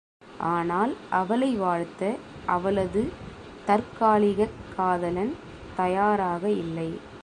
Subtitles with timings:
[0.51, 2.01] ஆனால், அவளை வாழ்த்த
[2.47, 3.03] அவளது
[3.67, 5.33] தற்காலிகக் காதலன்
[5.77, 6.89] தயாராக இல்லை!